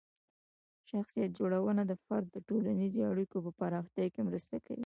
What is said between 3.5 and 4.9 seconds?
پراختیا کې مرسته کوي.